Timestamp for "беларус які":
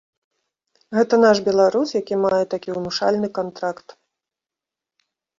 1.47-2.15